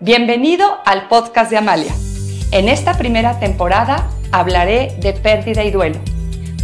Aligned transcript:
Bienvenido 0.00 0.78
al 0.84 1.08
podcast 1.08 1.50
de 1.50 1.56
Amalia. 1.56 1.92
En 2.52 2.68
esta 2.68 2.96
primera 2.96 3.40
temporada 3.40 4.08
hablaré 4.30 4.96
de 5.00 5.12
pérdida 5.12 5.64
y 5.64 5.72
duelo. 5.72 5.98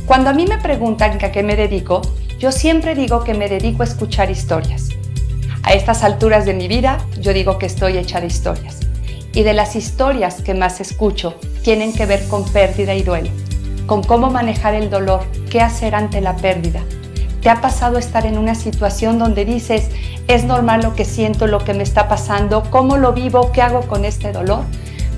Cuando 0.06 0.30
a 0.30 0.32
mí 0.32 0.46
me 0.46 0.58
preguntan 0.58 1.18
a 1.20 1.32
qué 1.32 1.42
me 1.42 1.56
dedico, 1.56 2.00
yo 2.38 2.52
siempre 2.52 2.94
digo 2.94 3.24
que 3.24 3.34
me 3.34 3.48
dedico 3.48 3.82
a 3.82 3.86
escuchar 3.86 4.30
historias. 4.30 4.90
A 5.64 5.72
estas 5.72 6.04
alturas 6.04 6.46
de 6.46 6.54
mi 6.54 6.68
vida, 6.68 7.04
yo 7.18 7.32
digo 7.32 7.58
que 7.58 7.66
estoy 7.66 7.98
hecha 7.98 8.20
de 8.20 8.28
historias. 8.28 8.78
Y 9.32 9.42
de 9.42 9.52
las 9.52 9.74
historias 9.74 10.40
que 10.40 10.54
más 10.54 10.80
escucho 10.80 11.34
tienen 11.64 11.92
que 11.92 12.06
ver 12.06 12.28
con 12.28 12.44
pérdida 12.52 12.94
y 12.94 13.02
duelo, 13.02 13.30
con 13.86 14.04
cómo 14.04 14.30
manejar 14.30 14.74
el 14.74 14.90
dolor, 14.90 15.24
qué 15.50 15.60
hacer 15.60 15.96
ante 15.96 16.20
la 16.20 16.36
pérdida, 16.36 16.84
¿Te 17.44 17.50
ha 17.50 17.60
pasado 17.60 17.98
estar 17.98 18.24
en 18.24 18.38
una 18.38 18.54
situación 18.54 19.18
donde 19.18 19.44
dices, 19.44 19.90
es 20.28 20.44
normal 20.44 20.80
lo 20.82 20.94
que 20.94 21.04
siento, 21.04 21.46
lo 21.46 21.58
que 21.58 21.74
me 21.74 21.82
está 21.82 22.08
pasando, 22.08 22.62
cómo 22.70 22.96
lo 22.96 23.12
vivo, 23.12 23.52
qué 23.52 23.60
hago 23.60 23.82
con 23.82 24.06
este 24.06 24.32
dolor? 24.32 24.64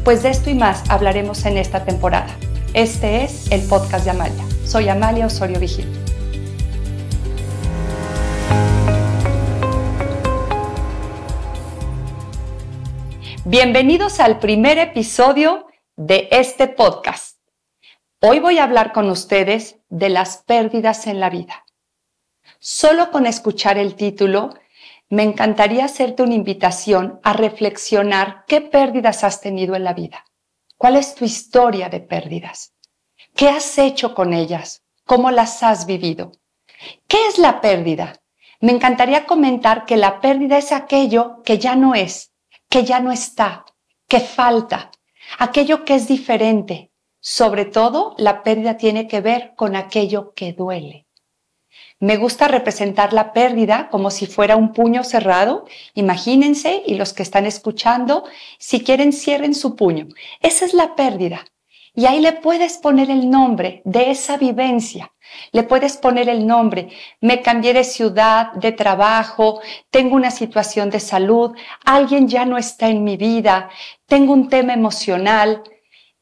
Pues 0.04 0.24
de 0.24 0.30
esto 0.30 0.50
y 0.50 0.54
más 0.54 0.90
hablaremos 0.90 1.46
en 1.46 1.56
esta 1.56 1.84
temporada. 1.84 2.26
Este 2.74 3.22
es 3.22 3.48
el 3.52 3.62
podcast 3.68 4.04
de 4.04 4.10
Amalia. 4.10 4.42
Soy 4.64 4.88
Amalia 4.88 5.26
Osorio 5.26 5.60
Vigil. 5.60 5.86
Bienvenidos 13.44 14.18
al 14.18 14.40
primer 14.40 14.78
episodio 14.78 15.68
de 15.94 16.26
este 16.32 16.66
podcast. 16.66 17.38
Hoy 18.20 18.40
voy 18.40 18.58
a 18.58 18.64
hablar 18.64 18.92
con 18.92 19.10
ustedes 19.10 19.76
de 19.90 20.08
las 20.08 20.38
pérdidas 20.38 21.06
en 21.06 21.20
la 21.20 21.30
vida. 21.30 21.65
Solo 22.68 23.12
con 23.12 23.26
escuchar 23.26 23.78
el 23.78 23.94
título, 23.94 24.52
me 25.08 25.22
encantaría 25.22 25.84
hacerte 25.84 26.24
una 26.24 26.34
invitación 26.34 27.20
a 27.22 27.32
reflexionar 27.32 28.42
qué 28.48 28.60
pérdidas 28.60 29.22
has 29.22 29.40
tenido 29.40 29.76
en 29.76 29.84
la 29.84 29.94
vida. 29.94 30.24
¿Cuál 30.76 30.96
es 30.96 31.14
tu 31.14 31.24
historia 31.24 31.88
de 31.88 32.00
pérdidas? 32.00 32.74
¿Qué 33.36 33.50
has 33.50 33.78
hecho 33.78 34.16
con 34.16 34.32
ellas? 34.32 34.82
¿Cómo 35.04 35.30
las 35.30 35.62
has 35.62 35.86
vivido? 35.86 36.32
¿Qué 37.06 37.28
es 37.28 37.38
la 37.38 37.60
pérdida? 37.60 38.20
Me 38.60 38.72
encantaría 38.72 39.26
comentar 39.26 39.84
que 39.84 39.96
la 39.96 40.20
pérdida 40.20 40.58
es 40.58 40.72
aquello 40.72 41.42
que 41.44 41.58
ya 41.58 41.76
no 41.76 41.94
es, 41.94 42.32
que 42.68 42.82
ya 42.82 42.98
no 42.98 43.12
está, 43.12 43.64
que 44.08 44.18
falta, 44.18 44.90
aquello 45.38 45.84
que 45.84 45.94
es 45.94 46.08
diferente. 46.08 46.90
Sobre 47.20 47.64
todo, 47.64 48.16
la 48.18 48.42
pérdida 48.42 48.76
tiene 48.76 49.06
que 49.06 49.20
ver 49.20 49.54
con 49.54 49.76
aquello 49.76 50.34
que 50.34 50.52
duele. 50.52 51.05
Me 51.98 52.18
gusta 52.18 52.46
representar 52.46 53.14
la 53.14 53.32
pérdida 53.32 53.88
como 53.90 54.10
si 54.10 54.26
fuera 54.26 54.56
un 54.56 54.74
puño 54.74 55.02
cerrado. 55.02 55.64
Imagínense 55.94 56.82
y 56.86 56.94
los 56.96 57.14
que 57.14 57.22
están 57.22 57.46
escuchando, 57.46 58.24
si 58.58 58.84
quieren, 58.84 59.12
cierren 59.12 59.54
su 59.54 59.76
puño. 59.76 60.08
Esa 60.40 60.66
es 60.66 60.74
la 60.74 60.94
pérdida. 60.94 61.46
Y 61.94 62.04
ahí 62.04 62.20
le 62.20 62.32
puedes 62.32 62.76
poner 62.76 63.10
el 63.10 63.30
nombre 63.30 63.80
de 63.86 64.10
esa 64.10 64.36
vivencia. 64.36 65.14
Le 65.52 65.62
puedes 65.62 65.96
poner 65.96 66.28
el 66.28 66.46
nombre. 66.46 66.90
Me 67.22 67.40
cambié 67.40 67.72
de 67.72 67.84
ciudad, 67.84 68.52
de 68.52 68.72
trabajo, 68.72 69.60
tengo 69.90 70.14
una 70.14 70.30
situación 70.30 70.90
de 70.90 71.00
salud, 71.00 71.56
alguien 71.86 72.28
ya 72.28 72.44
no 72.44 72.58
está 72.58 72.90
en 72.90 73.02
mi 73.02 73.16
vida, 73.16 73.70
tengo 74.04 74.34
un 74.34 74.50
tema 74.50 74.74
emocional, 74.74 75.62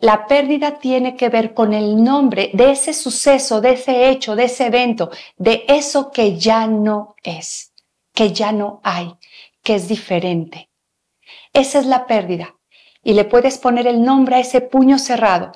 la 0.04 0.26
pérdida 0.26 0.78
tiene 0.78 1.16
que 1.16 1.30
ver 1.30 1.54
con 1.54 1.72
el 1.72 2.04
nombre 2.04 2.50
de 2.52 2.72
ese 2.72 2.92
suceso, 2.92 3.62
de 3.62 3.72
ese 3.72 4.10
hecho, 4.10 4.36
de 4.36 4.44
ese 4.44 4.66
evento, 4.66 5.10
de 5.38 5.64
eso 5.66 6.10
que 6.10 6.38
ya 6.38 6.66
no 6.66 7.16
es, 7.22 7.72
que 8.12 8.30
ya 8.30 8.52
no 8.52 8.82
hay, 8.84 9.14
que 9.62 9.76
es 9.76 9.88
diferente. 9.88 10.68
Esa 11.54 11.78
es 11.78 11.86
la 11.86 12.06
pérdida. 12.06 12.54
Y 13.02 13.14
le 13.14 13.24
puedes 13.24 13.56
poner 13.56 13.86
el 13.86 14.02
nombre 14.02 14.36
a 14.36 14.40
ese 14.40 14.60
puño 14.60 14.98
cerrado. 14.98 15.52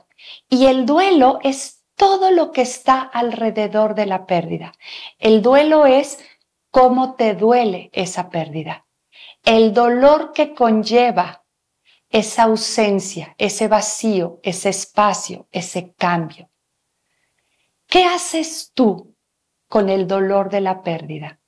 Y 0.49 0.65
el 0.65 0.87
duelo 0.87 1.41
es 1.43 1.85
todo 1.95 2.31
lo 2.31 2.51
que 2.51 2.63
está 2.63 3.03
alrededor 3.03 3.95
de 3.95 4.07
la 4.07 4.25
pérdida. 4.25 4.73
El 5.19 5.43
duelo 5.43 5.85
es 5.85 6.25
cómo 6.71 7.17
te 7.17 7.35
duele 7.35 7.91
esa 7.93 8.31
pérdida. 8.31 8.87
El 9.45 9.75
dolor 9.75 10.33
que 10.33 10.55
conlleva 10.55 11.45
esa 12.11 12.45
ausencia, 12.45 13.35
ese 13.39 13.69
vacío, 13.69 14.41
ese 14.43 14.71
espacio, 14.71 15.47
ese 15.53 15.93
cambio. 15.95 16.49
¿Qué 17.87 18.05
haces 18.05 18.73
tú 18.75 19.15
con 19.69 19.89
el 19.89 20.07
dolor 20.07 20.51
de 20.51 20.61
la 20.61 20.83
pérdida? 20.83 21.39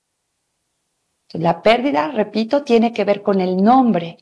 La 1.33 1.63
pérdida, 1.63 2.09
repito, 2.09 2.65
tiene 2.65 2.93
que 2.93 3.05
ver 3.05 3.23
con 3.23 3.41
el 3.41 3.63
nombre 3.63 4.19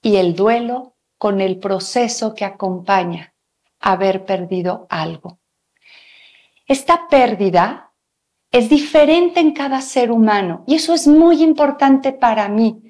y 0.00 0.16
el 0.16 0.34
duelo 0.34 0.94
con 1.18 1.40
el 1.40 1.58
proceso 1.58 2.34
que 2.34 2.44
acompaña 2.44 3.34
haber 3.80 4.24
perdido 4.24 4.86
algo. 4.88 5.38
Esta 6.66 7.08
pérdida 7.08 7.92
es 8.54 8.68
diferente 8.68 9.40
en 9.40 9.50
cada 9.50 9.80
ser 9.80 10.12
humano 10.12 10.62
y 10.68 10.76
eso 10.76 10.94
es 10.94 11.08
muy 11.08 11.42
importante 11.42 12.12
para 12.12 12.48
mí, 12.48 12.84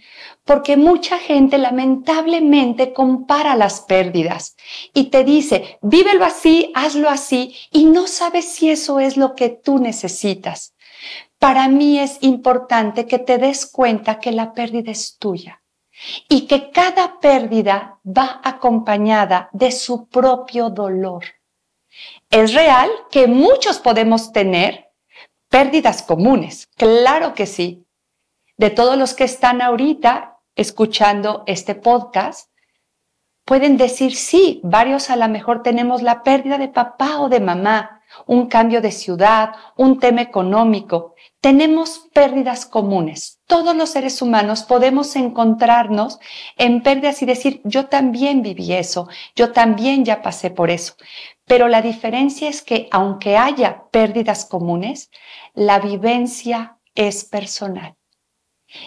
porque 0.44 0.76
mucha 0.76 1.18
gente 1.18 1.56
lamentablemente 1.56 2.92
compara 2.92 3.56
las 3.56 3.80
pérdidas 3.80 4.56
y 4.92 5.04
te 5.04 5.24
dice, 5.24 5.78
vívelo 5.80 6.26
así, 6.26 6.70
hazlo 6.74 7.08
así 7.08 7.56
y 7.70 7.86
no 7.86 8.06
sabes 8.06 8.44
si 8.52 8.68
eso 8.68 9.00
es 9.00 9.16
lo 9.16 9.34
que 9.34 9.48
tú 9.48 9.78
necesitas. 9.78 10.74
Para 11.38 11.66
mí 11.68 11.98
es 11.98 12.18
importante 12.20 13.06
que 13.06 13.18
te 13.18 13.38
des 13.38 13.64
cuenta 13.64 14.20
que 14.20 14.32
la 14.32 14.52
pérdida 14.52 14.90
es 14.90 15.16
tuya 15.16 15.62
y 16.28 16.42
que 16.42 16.72
cada 16.72 17.20
pérdida 17.20 18.00
va 18.06 18.42
acompañada 18.44 19.48
de 19.54 19.72
su 19.72 20.08
propio 20.08 20.68
dolor. 20.68 21.24
Es 22.28 22.52
real 22.52 22.90
que 23.10 23.28
muchos 23.28 23.78
podemos 23.78 24.30
tener 24.30 24.83
Pérdidas 25.54 26.02
comunes, 26.02 26.66
claro 26.76 27.32
que 27.34 27.46
sí. 27.46 27.86
De 28.56 28.70
todos 28.70 28.98
los 28.98 29.14
que 29.14 29.22
están 29.22 29.62
ahorita 29.62 30.40
escuchando 30.56 31.44
este 31.46 31.76
podcast, 31.76 32.50
pueden 33.44 33.76
decir 33.76 34.16
sí, 34.16 34.60
varios 34.64 35.10
a 35.10 35.16
lo 35.16 35.28
mejor 35.28 35.62
tenemos 35.62 36.02
la 36.02 36.24
pérdida 36.24 36.58
de 36.58 36.66
papá 36.66 37.20
o 37.20 37.28
de 37.28 37.38
mamá, 37.38 38.02
un 38.26 38.48
cambio 38.48 38.80
de 38.80 38.90
ciudad, 38.90 39.52
un 39.76 40.00
tema 40.00 40.22
económico. 40.22 41.14
Tenemos 41.40 42.08
pérdidas 42.12 42.66
comunes. 42.66 43.40
Todos 43.46 43.76
los 43.76 43.90
seres 43.90 44.22
humanos 44.22 44.64
podemos 44.64 45.14
encontrarnos 45.14 46.18
en 46.56 46.82
pérdidas 46.82 47.22
y 47.22 47.26
decir, 47.26 47.60
yo 47.62 47.86
también 47.86 48.42
viví 48.42 48.72
eso, 48.72 49.08
yo 49.36 49.52
también 49.52 50.04
ya 50.04 50.20
pasé 50.20 50.50
por 50.50 50.70
eso. 50.70 50.94
Pero 51.46 51.68
la 51.68 51.82
diferencia 51.82 52.48
es 52.48 52.62
que 52.62 52.88
aunque 52.90 53.36
haya 53.36 53.84
pérdidas 53.90 54.46
comunes, 54.46 55.10
la 55.52 55.78
vivencia 55.78 56.78
es 56.94 57.24
personal. 57.24 57.96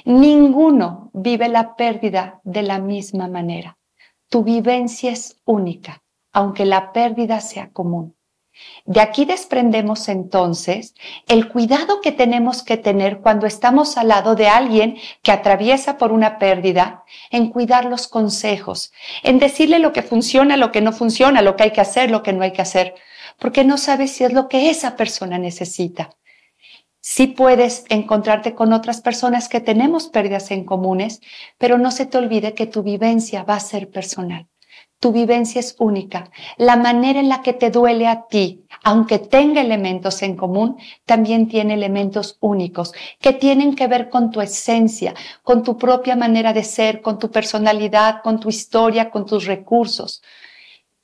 Ninguno 0.06 1.12
vive 1.14 1.48
la 1.50 1.76
pérdida 1.76 2.42
de 2.44 2.64
la 2.64 2.80
misma 2.80 3.28
manera. 3.28 3.78
Tu 4.30 4.44
vivencia 4.44 5.12
es 5.12 5.42
única, 5.46 6.04
aunque 6.34 6.66
la 6.66 6.92
pérdida 6.92 7.40
sea 7.40 7.72
común. 7.72 8.17
De 8.86 9.02
aquí 9.02 9.26
desprendemos 9.26 10.08
entonces 10.08 10.96
el 11.28 11.50
cuidado 11.50 12.00
que 12.00 12.14
tenemos 12.14 12.64
que 12.64 12.78
tener 12.78 13.20
cuando 13.20 13.46
estamos 13.46 13.98
al 13.98 14.08
lado 14.08 14.36
de 14.36 14.48
alguien 14.48 14.98
que 15.24 15.34
atraviesa 15.34 15.98
por 15.98 16.14
una 16.14 16.40
pérdida, 16.40 17.04
en 17.30 17.50
cuidar 17.50 17.84
los 17.84 18.08
consejos, 18.08 18.94
en 19.24 19.40
decirle 19.40 19.80
lo 19.80 19.92
que 19.92 20.04
funciona, 20.04 20.56
lo 20.56 20.72
que 20.72 20.80
no 20.80 20.94
funciona, 20.94 21.42
lo 21.42 21.58
que 21.58 21.64
hay 21.64 21.72
que 21.72 21.82
hacer, 21.82 22.10
lo 22.10 22.24
que 22.24 22.32
no 22.32 22.44
hay 22.44 22.54
que 22.54 22.62
hacer, 22.62 22.96
porque 23.38 23.66
no 23.66 23.78
sabes 23.78 24.12
si 24.12 24.24
es 24.24 24.32
lo 24.32 24.48
que 24.48 24.70
esa 24.70 24.96
persona 24.96 25.38
necesita. 25.38 26.12
Sí 27.02 27.28
puedes 27.28 27.86
encontrarte 27.90 28.56
con 28.56 28.74
otras 28.74 29.02
personas 29.02 29.50
que 29.50 29.62
tenemos 29.62 30.08
pérdidas 30.08 30.52
en 30.52 30.66
comunes, 30.66 31.22
pero 31.58 31.78
no 31.78 31.92
se 31.92 32.06
te 32.06 32.18
olvide 32.18 32.54
que 32.54 32.68
tu 32.68 32.84
vivencia 32.84 33.44
va 33.44 33.56
a 33.56 33.60
ser 33.60 33.90
personal. 33.90 34.48
Tu 35.00 35.12
vivencia 35.12 35.60
es 35.60 35.76
única. 35.78 36.32
La 36.58 36.76
manera 36.76 37.20
en 37.20 37.30
la 37.30 37.44
que 37.44 37.54
te 37.54 37.70
duele 37.70 38.08
a 38.08 38.26
ti, 38.28 38.66
aunque 38.84 39.20
tenga 39.20 39.62
elementos 39.62 40.24
en 40.24 40.36
común, 40.36 40.78
también 41.06 41.48
tiene 41.48 41.76
elementos 41.76 42.38
únicos 42.40 42.94
que 43.22 43.34
tienen 43.34 43.76
que 43.76 43.88
ver 43.88 44.10
con 44.10 44.32
tu 44.32 44.42
esencia, 44.42 45.14
con 45.44 45.62
tu 45.62 45.78
propia 45.78 46.16
manera 46.16 46.52
de 46.52 46.64
ser, 46.64 47.02
con 47.02 47.20
tu 47.20 47.30
personalidad, 47.30 48.22
con 48.24 48.40
tu 48.40 48.50
historia, 48.50 49.12
con 49.12 49.28
tus 49.28 49.46
recursos. 49.46 50.24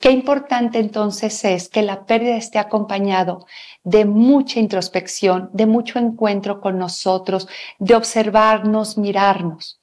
Qué 0.00 0.10
importante 0.10 0.80
entonces 0.80 1.44
es 1.44 1.68
que 1.68 1.82
la 1.82 2.04
pérdida 2.04 2.36
esté 2.36 2.58
acompañado 2.58 3.46
de 3.84 4.04
mucha 4.04 4.58
introspección, 4.58 5.50
de 5.52 5.66
mucho 5.66 6.00
encuentro 6.00 6.60
con 6.60 6.78
nosotros, 6.78 7.46
de 7.78 7.94
observarnos, 7.94 8.98
mirarnos. 8.98 9.80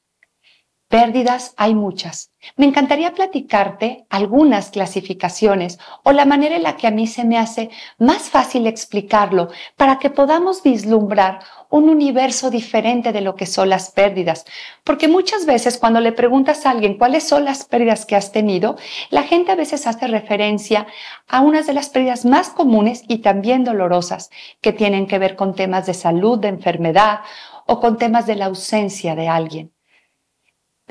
Pérdidas 0.91 1.53
hay 1.55 1.73
muchas. 1.73 2.33
Me 2.57 2.65
encantaría 2.65 3.13
platicarte 3.13 4.05
algunas 4.09 4.71
clasificaciones 4.71 5.79
o 6.03 6.11
la 6.11 6.25
manera 6.25 6.57
en 6.57 6.63
la 6.63 6.75
que 6.75 6.85
a 6.85 6.91
mí 6.91 7.07
se 7.07 7.23
me 7.23 7.37
hace 7.37 7.69
más 7.97 8.23
fácil 8.23 8.67
explicarlo 8.67 9.47
para 9.77 9.99
que 9.99 10.09
podamos 10.09 10.61
vislumbrar 10.63 11.39
un 11.69 11.87
universo 11.87 12.49
diferente 12.49 13.13
de 13.13 13.21
lo 13.21 13.35
que 13.35 13.45
son 13.45 13.69
las 13.69 13.89
pérdidas. 13.91 14.43
Porque 14.83 15.07
muchas 15.07 15.45
veces 15.45 15.77
cuando 15.77 16.01
le 16.01 16.11
preguntas 16.11 16.65
a 16.65 16.71
alguien 16.71 16.97
cuáles 16.97 17.23
son 17.25 17.45
las 17.45 17.63
pérdidas 17.63 18.05
que 18.05 18.17
has 18.17 18.33
tenido, 18.33 18.75
la 19.11 19.23
gente 19.23 19.53
a 19.53 19.55
veces 19.55 19.87
hace 19.87 20.07
referencia 20.07 20.87
a 21.29 21.39
unas 21.39 21.67
de 21.67 21.73
las 21.73 21.87
pérdidas 21.87 22.25
más 22.25 22.49
comunes 22.49 23.05
y 23.07 23.19
también 23.19 23.63
dolorosas 23.63 24.29
que 24.59 24.73
tienen 24.73 25.07
que 25.07 25.19
ver 25.19 25.37
con 25.37 25.55
temas 25.55 25.85
de 25.85 25.93
salud, 25.93 26.37
de 26.37 26.49
enfermedad 26.49 27.21
o 27.65 27.79
con 27.79 27.97
temas 27.97 28.25
de 28.25 28.35
la 28.35 28.47
ausencia 28.47 29.15
de 29.15 29.29
alguien. 29.29 29.71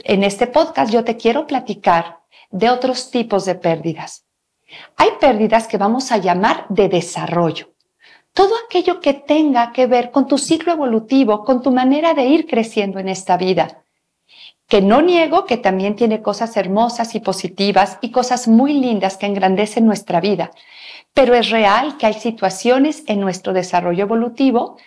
En 0.05 0.25
este 0.25 0.47
podcast 0.47 0.91
yo 0.93 1.05
te 1.05 1.17
quiero 1.17 1.47
platicar 1.47 2.21
de 2.51 2.71
otros 2.71 3.11
tipos 3.11 3.45
de 3.45 3.55
pérdidas. 3.55 4.25
Hay 4.97 5.11
pérdidas 5.21 5.67
que 5.69 5.77
vamos 5.77 6.11
a 6.11 6.17
llamar 6.17 6.65
de 6.69 6.89
desarrollo. 6.89 7.75
Todo 8.33 8.55
aquello 8.65 9.01
que 9.01 9.13
tenga 9.13 9.73
que 9.73 9.87
ver 9.87 10.11
con 10.11 10.27
tu 10.27 10.39
ciclo 10.39 10.73
evolutivo, 10.73 11.45
con 11.45 11.61
tu 11.61 11.71
manera 11.71 12.15
de 12.15 12.25
ir 12.25 12.47
creciendo 12.47 12.99
en 12.99 13.09
esta 13.09 13.37
vida. 13.37 13.83
Que 14.69 14.81
no 14.81 15.03
niego 15.03 15.45
que 15.45 15.57
también 15.57 15.97
tiene 15.97 16.23
cosas 16.23 16.57
hermosas 16.57 17.15
y 17.15 17.21
positivas 17.21 17.99
y 18.01 18.11
cosas 18.11 18.49
muy 18.49 18.75
lindas 18.75 19.17
que 19.17 19.27
engrandecen 19.27 19.85
nuestra 19.85 20.21
vida. 20.21 20.53
Pero 21.13 21.35
es 21.35 21.51
real 21.51 21.99
que 21.99 22.07
hay 22.07 22.15
situaciones 22.15 23.03
en 23.07 23.21
nuestro 23.21 23.53
desarrollo 23.53 24.05
evolutivo 24.05 24.79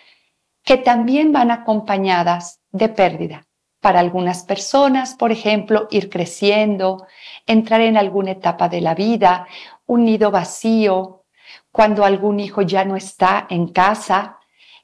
que 0.64 0.78
también 0.78 1.30
van 1.32 1.50
acompañadas 1.50 2.60
de 2.72 2.88
pérdida 2.88 3.46
para 3.84 4.00
algunas 4.00 4.44
personas, 4.44 5.14
por 5.14 5.30
ejemplo, 5.30 5.88
ir 5.90 6.08
creciendo, 6.08 7.06
entrar 7.44 7.82
en 7.82 7.98
alguna 7.98 8.30
etapa 8.30 8.70
de 8.70 8.80
la 8.80 8.94
vida, 8.94 9.46
un 9.84 10.06
nido 10.06 10.30
vacío, 10.30 11.24
cuando 11.70 12.06
algún 12.06 12.40
hijo 12.40 12.62
ya 12.62 12.86
no 12.86 12.96
está 12.96 13.46
en 13.50 13.68
casa 13.68 14.38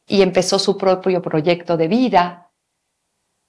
y 0.06 0.20
empezó 0.20 0.58
su 0.58 0.76
propio 0.76 1.22
proyecto 1.22 1.78
de 1.78 1.88
vida, 1.88 2.50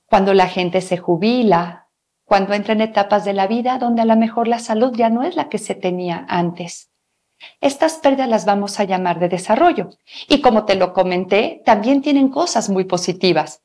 cuando 0.06 0.34
la 0.34 0.48
gente 0.48 0.80
se 0.80 0.96
jubila, 0.96 1.90
cuando 2.24 2.54
entra 2.54 2.72
en 2.72 2.80
etapas 2.80 3.26
de 3.26 3.34
la 3.34 3.46
vida 3.46 3.78
donde 3.78 4.04
a 4.04 4.06
lo 4.06 4.16
mejor 4.16 4.48
la 4.48 4.60
salud 4.60 4.94
ya 4.96 5.10
no 5.10 5.24
es 5.24 5.36
la 5.36 5.50
que 5.50 5.58
se 5.58 5.76
tenía 5.76 6.26
antes. 6.30 6.92
Estas 7.60 7.96
pérdidas 7.96 8.30
las 8.30 8.46
vamos 8.46 8.80
a 8.80 8.86
llamar 8.86 9.20
de 9.20 9.28
desarrollo. 9.28 9.90
Y 10.30 10.40
como 10.40 10.64
te 10.64 10.76
lo 10.76 10.94
comenté, 10.94 11.62
también 11.66 12.02
tienen 12.02 12.30
cosas 12.30 12.70
muy 12.70 12.86
positivas. 12.86 13.62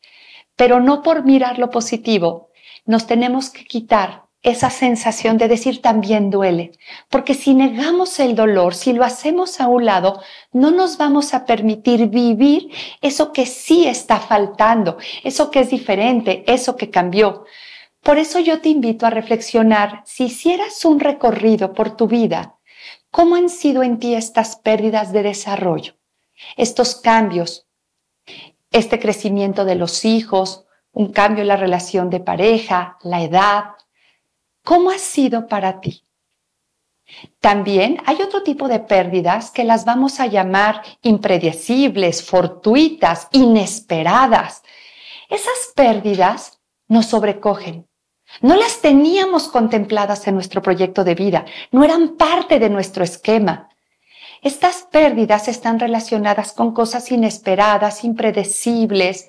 Pero 0.57 0.81
no 0.81 1.03
por 1.03 1.25
mirar 1.25 1.59
lo 1.59 1.71
positivo, 1.71 2.51
nos 2.85 3.07
tenemos 3.07 3.51
que 3.51 3.65
quitar 3.65 4.27
esa 4.43 4.71
sensación 4.71 5.39
de 5.39 5.49
decir 5.49 5.83
también 5.83 6.31
duele, 6.31 6.71
porque 7.11 7.35
si 7.35 7.53
negamos 7.53 8.21
el 8.21 8.37
dolor, 8.37 8.77
si 8.77 8.93
lo 8.93 9.03
hacemos 9.05 9.61
a 9.61 9.67
un 9.67 9.85
lado, 9.85 10.23
no 10.53 10.71
nos 10.71 10.99
vamos 10.99 11.35
a 11.35 11.45
permitir 11.45 12.07
vivir 12.07 12.71
eso 13.03 13.33
que 13.33 13.45
sí 13.45 13.89
está 13.89 14.21
faltando, 14.21 14.99
eso 15.25 15.51
que 15.51 15.61
es 15.61 15.71
diferente, 15.71 16.45
eso 16.47 16.77
que 16.77 16.91
cambió. 16.91 17.45
Por 18.03 18.19
eso 18.19 18.39
yo 18.39 18.61
te 18.61 18.69
invito 18.69 19.05
a 19.05 19.11
reflexionar, 19.11 20.03
si 20.05 20.27
hicieras 20.27 20.85
un 20.85 21.01
recorrido 21.01 21.73
por 21.73 21.97
tu 21.97 22.07
vida, 22.07 22.55
¿cómo 23.11 23.35
han 23.35 23.49
sido 23.49 23.83
en 23.83 23.99
ti 23.99 24.15
estas 24.15 24.55
pérdidas 24.55 25.13
de 25.13 25.25
desarrollo? 25.25 25.95
Estos 26.57 26.95
cambios, 26.95 27.67
este 28.77 28.99
crecimiento 28.99 29.65
de 29.65 29.75
los 29.75 30.05
hijos, 30.05 30.67
un 30.93 31.13
cambio 31.13 31.43
en 31.43 31.49
la 31.49 31.57
relación 31.57 32.11
de 32.11 32.21
pareja, 32.21 32.99
la 33.03 33.23
edad. 33.23 33.65
¿Cómo 34.63 34.91
ha 34.91 34.99
sido 34.99 35.47
para 35.47 35.81
ti? 35.81 36.05
También 37.41 37.99
hay 38.05 38.21
otro 38.21 38.43
tipo 38.43 38.69
de 38.69 38.81
pérdidas 38.81 39.51
que 39.51 39.65
las 39.65 39.85
vamos 39.85 40.21
a 40.21 40.27
llamar 40.27 40.83
impredecibles, 41.03 42.25
fortuitas, 42.25 43.29
inesperadas. 43.33 44.63
Esas 45.29 45.73
pérdidas 45.75 46.61
nos 46.89 47.07
sobrecogen. 47.07 47.89
No 48.41 48.57
las 48.57 48.81
teníamos 48.81 49.49
contempladas 49.49 50.27
en 50.27 50.35
nuestro 50.35 50.61
proyecto 50.61 51.05
de 51.05 51.15
vida, 51.15 51.45
no 51.71 51.85
eran 51.85 52.17
parte 52.17 52.59
de 52.59 52.69
nuestro 52.69 53.05
esquema. 53.05 53.66
Estas 54.47 54.85
pérdidas 54.85 55.49
están 55.49 55.81
relacionadas 55.81 56.53
con 56.53 56.73
cosas 56.73 57.11
inesperadas, 57.11 58.05
impredecibles, 58.05 59.27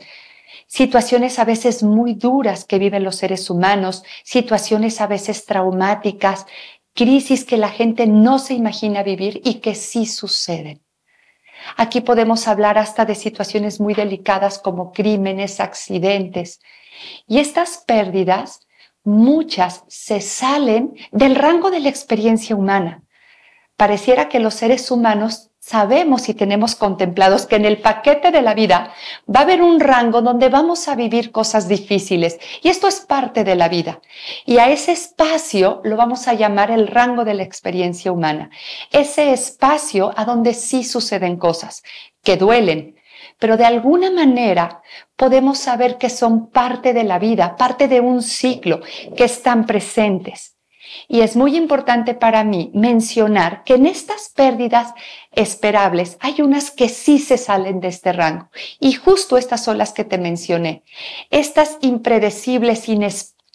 situaciones 0.67 1.39
a 1.39 1.43
veces 1.43 1.81
muy 1.81 2.13
duras 2.13 2.65
que 2.65 2.77
viven 2.77 3.03
los 3.03 3.15
seres 3.15 3.49
humanos, 3.49 4.03
situaciones 4.23 5.01
a 5.01 5.07
veces 5.07 5.47
traumáticas, 5.47 6.45
crisis 6.93 7.45
que 7.45 7.57
la 7.57 7.69
gente 7.69 8.05
no 8.05 8.37
se 8.37 8.53
imagina 8.53 9.01
vivir 9.01 9.41
y 9.43 9.55
que 9.55 9.73
sí 9.73 10.05
suceden. 10.05 10.83
Aquí 11.77 12.01
podemos 12.01 12.47
hablar 12.47 12.77
hasta 12.77 13.03
de 13.03 13.15
situaciones 13.15 13.79
muy 13.79 13.95
delicadas 13.95 14.59
como 14.59 14.91
crímenes, 14.91 15.59
accidentes. 15.59 16.59
Y 17.25 17.39
estas 17.39 17.83
pérdidas, 17.87 18.67
muchas 19.03 19.83
se 19.87 20.21
salen 20.21 20.93
del 21.11 21.33
rango 21.33 21.71
de 21.71 21.79
la 21.79 21.89
experiencia 21.89 22.55
humana 22.55 23.01
pareciera 23.77 24.27
que 24.27 24.39
los 24.39 24.55
seres 24.55 24.91
humanos 24.91 25.51
sabemos 25.59 26.29
y 26.29 26.33
tenemos 26.33 26.75
contemplados 26.75 27.45
que 27.45 27.57
en 27.57 27.65
el 27.65 27.79
paquete 27.79 28.31
de 28.31 28.41
la 28.41 28.53
vida 28.53 28.93
va 29.33 29.41
a 29.41 29.43
haber 29.43 29.61
un 29.61 29.79
rango 29.79 30.21
donde 30.21 30.49
vamos 30.49 30.87
a 30.87 30.95
vivir 30.95 31.31
cosas 31.31 31.67
difíciles 31.67 32.39
y 32.63 32.69
esto 32.69 32.87
es 32.87 33.01
parte 33.01 33.43
de 33.43 33.55
la 33.55 33.69
vida. 33.69 34.01
Y 34.45 34.57
a 34.57 34.69
ese 34.69 34.93
espacio 34.93 35.81
lo 35.83 35.95
vamos 35.95 36.27
a 36.27 36.33
llamar 36.33 36.71
el 36.71 36.87
rango 36.87 37.23
de 37.23 37.35
la 37.35 37.43
experiencia 37.43 38.11
humana. 38.11 38.49
Ese 38.91 39.31
espacio 39.31 40.13
a 40.15 40.25
donde 40.25 40.53
sí 40.53 40.83
suceden 40.83 41.37
cosas 41.37 41.83
que 42.23 42.37
duelen, 42.37 42.95
pero 43.37 43.57
de 43.57 43.65
alguna 43.65 44.09
manera 44.09 44.81
podemos 45.15 45.59
saber 45.59 45.97
que 45.97 46.09
son 46.09 46.49
parte 46.49 46.93
de 46.93 47.03
la 47.03 47.19
vida, 47.19 47.55
parte 47.57 47.87
de 47.87 47.99
un 47.99 48.23
ciclo, 48.23 48.81
que 49.15 49.25
están 49.25 49.65
presentes. 49.65 50.56
Y 51.07 51.21
es 51.21 51.35
muy 51.35 51.55
importante 51.55 52.13
para 52.13 52.43
mí 52.43 52.71
mencionar 52.73 53.63
que 53.63 53.75
en 53.75 53.85
estas 53.85 54.29
pérdidas 54.29 54.93
esperables 55.31 56.17
hay 56.19 56.41
unas 56.41 56.71
que 56.71 56.89
sí 56.89 57.19
se 57.19 57.37
salen 57.37 57.79
de 57.79 57.89
este 57.89 58.13
rango. 58.13 58.49
Y 58.79 58.93
justo 58.93 59.37
estas 59.37 59.63
son 59.63 59.77
las 59.77 59.93
que 59.93 60.03
te 60.03 60.17
mencioné. 60.17 60.83
Estas 61.29 61.77
impredecibles, 61.81 62.87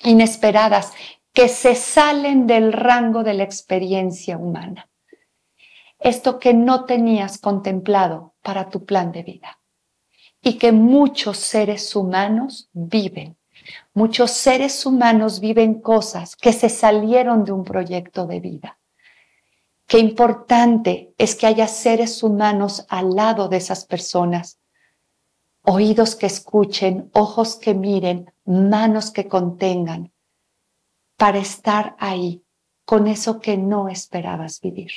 inesperadas, 0.02 0.92
que 1.32 1.48
se 1.48 1.74
salen 1.74 2.46
del 2.46 2.72
rango 2.72 3.22
de 3.22 3.34
la 3.34 3.44
experiencia 3.44 4.36
humana. 4.36 4.88
Esto 5.98 6.38
que 6.38 6.52
no 6.52 6.84
tenías 6.84 7.38
contemplado 7.38 8.34
para 8.42 8.68
tu 8.68 8.84
plan 8.84 9.12
de 9.12 9.22
vida 9.22 9.60
y 10.42 10.54
que 10.54 10.72
muchos 10.72 11.38
seres 11.38 11.94
humanos 11.94 12.68
viven 12.72 13.36
Muchos 13.94 14.30
seres 14.30 14.86
humanos 14.86 15.40
viven 15.40 15.80
cosas 15.80 16.34
que 16.36 16.52
se 16.52 16.70
salieron 16.70 17.44
de 17.44 17.52
un 17.52 17.62
proyecto 17.62 18.26
de 18.26 18.40
vida. 18.40 18.78
Qué 19.86 19.98
importante 19.98 21.12
es 21.18 21.34
que 21.34 21.46
haya 21.46 21.68
seres 21.68 22.22
humanos 22.22 22.86
al 22.88 23.14
lado 23.14 23.48
de 23.48 23.58
esas 23.58 23.84
personas. 23.84 24.58
Oídos 25.64 26.16
que 26.16 26.24
escuchen, 26.24 27.10
ojos 27.12 27.56
que 27.56 27.74
miren, 27.74 28.32
manos 28.46 29.10
que 29.10 29.28
contengan, 29.28 30.10
para 31.18 31.38
estar 31.38 31.94
ahí 31.98 32.42
con 32.86 33.06
eso 33.06 33.40
que 33.40 33.58
no 33.58 33.88
esperabas 33.90 34.60
vivir. 34.62 34.92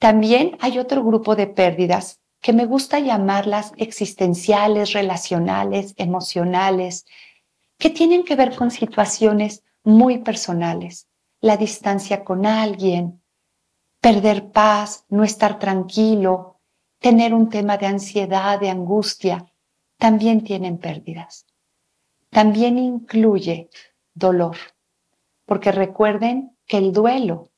También 0.00 0.58
hay 0.60 0.80
otro 0.80 1.04
grupo 1.04 1.36
de 1.36 1.46
pérdidas 1.46 2.20
que 2.40 2.52
me 2.52 2.66
gusta 2.66 2.98
llamarlas 2.98 3.72
existenciales, 3.76 4.92
relacionales, 4.92 5.94
emocionales, 5.96 7.06
que 7.82 7.90
tienen 7.90 8.22
que 8.22 8.36
ver 8.36 8.54
con 8.54 8.70
situaciones 8.70 9.64
muy 9.82 10.18
personales, 10.18 11.08
la 11.40 11.56
distancia 11.56 12.22
con 12.22 12.46
alguien, 12.46 13.20
perder 14.00 14.52
paz, 14.52 15.04
no 15.08 15.24
estar 15.24 15.58
tranquilo, 15.58 16.60
tener 17.00 17.34
un 17.34 17.48
tema 17.48 17.78
de 17.78 17.86
ansiedad, 17.86 18.60
de 18.60 18.70
angustia, 18.70 19.52
también 19.98 20.44
tienen 20.44 20.78
pérdidas. 20.78 21.44
También 22.30 22.78
incluye 22.78 23.68
dolor, 24.14 24.56
porque 25.44 25.72
recuerden 25.72 26.56
que 26.66 26.78
el 26.78 26.92
duelo 26.92 27.50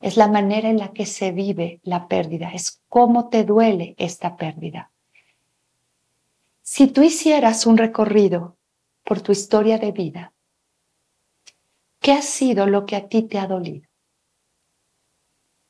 es 0.00 0.16
la 0.16 0.26
manera 0.26 0.68
en 0.68 0.78
la 0.78 0.92
que 0.92 1.06
se 1.06 1.30
vive 1.30 1.78
la 1.84 2.08
pérdida, 2.08 2.50
es 2.52 2.82
cómo 2.88 3.28
te 3.28 3.44
duele 3.44 3.94
esta 3.98 4.36
pérdida. 4.36 4.90
Si 6.60 6.88
tú 6.88 7.04
hicieras 7.04 7.66
un 7.66 7.76
recorrido 7.76 8.56
por 9.04 9.20
tu 9.20 9.32
historia 9.32 9.78
de 9.78 9.92
vida. 9.92 10.32
¿Qué 12.00 12.12
ha 12.12 12.22
sido 12.22 12.66
lo 12.66 12.86
que 12.86 12.96
a 12.96 13.08
ti 13.08 13.22
te 13.22 13.38
ha 13.38 13.46
dolido? 13.46 13.88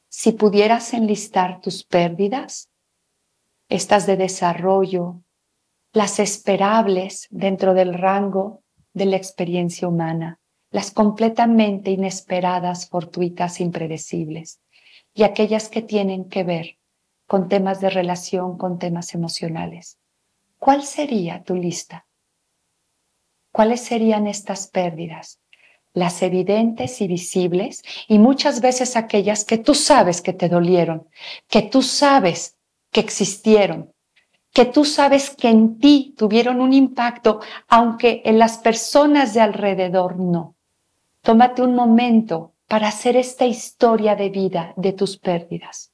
Si 0.09 0.33
pudieras 0.33 0.93
enlistar 0.93 1.61
tus 1.61 1.85
pérdidas, 1.85 2.69
estas 3.69 4.07
de 4.07 4.17
desarrollo, 4.17 5.23
las 5.93 6.19
esperables 6.19 7.27
dentro 7.31 7.75
del 7.75 7.95
rango 7.95 8.63
de 8.93 9.07
la 9.07 9.17
experiencia 9.17 9.89
humana, 9.89 10.41
las 10.71 10.91
completamente 10.91 11.91
inesperadas, 11.91 12.89
fortuitas, 12.89 13.61
impredecibles, 13.61 14.61
y 15.15 15.25
aquellas 15.25 15.69
que 15.69 15.83
tienen 15.83 16.29
que 16.29 16.45
ver 16.45 16.79
con 17.27 17.49
temas 17.49 17.81
de 17.81 17.91
relación, 17.91 18.57
con 18.59 18.79
temas 18.79 19.15
emocionales. 19.15 19.99
¿Cuál 20.59 20.83
sería 20.83 21.43
tu 21.43 21.55
lista? 21.55 22.07
¿Cuáles 23.53 23.81
serían 23.81 24.27
estas 24.27 24.69
pérdidas? 24.69 25.41
Las 25.93 26.23
evidentes 26.23 27.01
y 27.01 27.09
visibles 27.09 27.83
y 28.07 28.19
muchas 28.19 28.61
veces 28.61 28.97
aquellas 28.97 29.45
que 29.45 29.59
tú 29.59 29.75
sabes 29.75 30.23
que 30.23 30.33
te 30.33 30.49
dolieron, 30.49 31.09
que 31.49 31.63
tú 31.63 31.83
sabes 31.83 32.57
que 32.93 33.01
existieron, 33.01 33.93
que 34.53 34.65
tú 34.65 34.85
sabes 34.85 35.31
que 35.31 35.49
en 35.49 35.79
ti 35.79 36.15
tuvieron 36.17 36.61
un 36.61 36.73
impacto, 36.73 37.41
aunque 37.69 38.23
en 38.25 38.39
las 38.39 38.59
personas 38.59 39.35
de 39.35 39.41
alrededor 39.41 40.17
no. 40.17 40.55
Tómate 41.23 41.63
un 41.63 41.75
momento 41.75 42.55
para 42.69 42.89
hacer 42.89 43.17
esta 43.17 43.47
historia 43.47 44.15
de 44.15 44.31
vida 44.31 44.75
de 44.77 44.93
tus 44.93 45.19
pérdidas. 45.19 45.93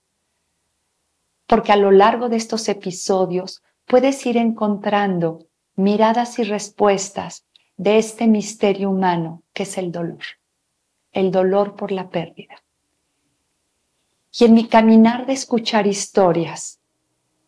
Porque 1.46 1.72
a 1.72 1.76
lo 1.76 1.90
largo 1.90 2.28
de 2.28 2.36
estos 2.36 2.68
episodios 2.68 3.62
puedes 3.86 4.25
ir 4.26 4.36
encontrando 4.36 5.46
miradas 5.75 6.38
y 6.38 6.44
respuestas 6.44 7.45
de 7.76 7.99
este 7.99 8.26
misterio 8.26 8.90
humano 8.90 9.42
que 9.52 9.64
es 9.64 9.78
el 9.78 9.92
dolor, 9.92 10.23
el 11.12 11.30
dolor 11.30 11.76
por 11.76 11.92
la 11.92 12.09
pérdida. 12.09 12.62
Y 14.38 14.45
en 14.45 14.54
mi 14.54 14.68
caminar 14.68 15.26
de 15.26 15.33
escuchar 15.33 15.87
historias, 15.87 16.80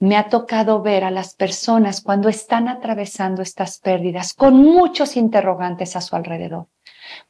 me 0.01 0.17
ha 0.17 0.29
tocado 0.29 0.81
ver 0.81 1.05
a 1.05 1.11
las 1.11 1.35
personas 1.35 2.01
cuando 2.01 2.29
están 2.29 2.69
atravesando 2.69 3.43
estas 3.43 3.79
pérdidas 3.79 4.33
con 4.33 4.55
muchos 4.55 5.17
interrogantes 5.17 5.97
a 5.97 6.01
su 6.01 6.15
alrededor, 6.15 6.69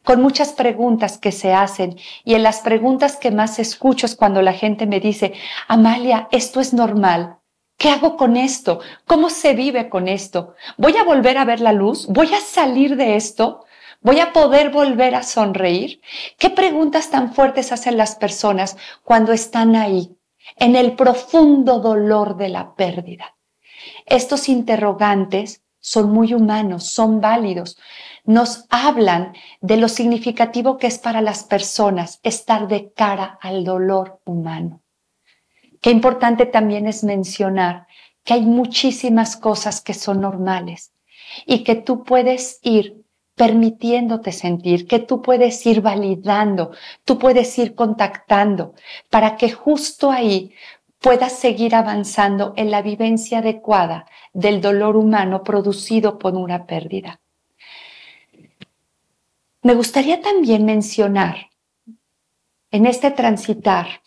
con 0.04 0.20
muchas 0.20 0.52
preguntas 0.52 1.18
que 1.18 1.32
se 1.32 1.54
hacen 1.54 1.96
y 2.24 2.34
en 2.34 2.42
las 2.42 2.60
preguntas 2.60 3.16
que 3.16 3.30
más 3.30 3.58
escucho 3.58 4.06
es 4.06 4.16
cuando 4.16 4.42
la 4.42 4.52
gente 4.52 4.86
me 4.86 5.00
dice, 5.00 5.32
Amalia, 5.66 6.28
esto 6.30 6.60
es 6.60 6.74
normal. 6.74 7.37
¿Qué 7.78 7.88
hago 7.88 8.16
con 8.16 8.36
esto? 8.36 8.80
¿Cómo 9.06 9.30
se 9.30 9.54
vive 9.54 9.88
con 9.88 10.08
esto? 10.08 10.54
¿Voy 10.76 10.96
a 10.96 11.04
volver 11.04 11.38
a 11.38 11.46
ver 11.46 11.60
la 11.60 11.72
luz? 11.72 12.06
¿Voy 12.08 12.34
a 12.34 12.40
salir 12.40 12.96
de 12.96 13.16
esto? 13.16 13.64
¿Voy 14.02 14.20
a 14.20 14.32
poder 14.32 14.70
volver 14.70 15.14
a 15.14 15.22
sonreír? 15.22 16.00
¿Qué 16.38 16.50
preguntas 16.50 17.10
tan 17.10 17.32
fuertes 17.32 17.72
hacen 17.72 17.96
las 17.96 18.16
personas 18.16 18.76
cuando 19.04 19.32
están 19.32 19.76
ahí 19.76 20.18
en 20.56 20.76
el 20.76 20.94
profundo 20.94 21.80
dolor 21.80 22.36
de 22.36 22.48
la 22.48 22.74
pérdida. 22.74 23.36
Estos 24.06 24.48
interrogantes 24.48 25.62
son 25.80 26.10
muy 26.10 26.34
humanos, 26.34 26.86
son 26.86 27.20
válidos, 27.20 27.78
nos 28.24 28.64
hablan 28.68 29.34
de 29.60 29.76
lo 29.76 29.88
significativo 29.88 30.76
que 30.76 30.88
es 30.88 30.98
para 30.98 31.22
las 31.22 31.44
personas 31.44 32.20
estar 32.22 32.68
de 32.68 32.92
cara 32.92 33.38
al 33.40 33.64
dolor 33.64 34.20
humano. 34.24 34.82
Qué 35.80 35.90
importante 35.90 36.46
también 36.46 36.86
es 36.86 37.04
mencionar 37.04 37.86
que 38.24 38.34
hay 38.34 38.42
muchísimas 38.42 39.36
cosas 39.36 39.80
que 39.80 39.94
son 39.94 40.20
normales 40.20 40.92
y 41.46 41.64
que 41.64 41.76
tú 41.76 42.04
puedes 42.04 42.58
ir 42.62 43.04
permitiéndote 43.34 44.32
sentir, 44.32 44.86
que 44.86 44.98
tú 44.98 45.22
puedes 45.22 45.64
ir 45.64 45.80
validando, 45.80 46.72
tú 47.04 47.18
puedes 47.18 47.56
ir 47.58 47.74
contactando, 47.74 48.74
para 49.10 49.36
que 49.36 49.50
justo 49.50 50.10
ahí 50.10 50.52
puedas 51.00 51.32
seguir 51.32 51.74
avanzando 51.76 52.52
en 52.56 52.70
la 52.72 52.82
vivencia 52.82 53.38
adecuada 53.38 54.06
del 54.32 54.60
dolor 54.60 54.96
humano 54.96 55.44
producido 55.44 56.18
por 56.18 56.34
una 56.34 56.66
pérdida. 56.66 57.20
Me 59.62 59.74
gustaría 59.74 60.20
también 60.20 60.64
mencionar 60.64 61.50
en 62.70 62.86
este 62.86 63.10
transitar 63.12 64.02